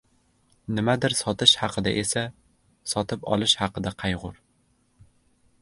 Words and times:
•Nimadir 0.77 1.13
sotish 1.19 1.53
haqida 1.59 1.93
esa, 2.03 2.25
sotib 2.95 3.29
olish 3.37 3.57
haqida 3.63 3.97
qayg‘ur. 4.03 4.45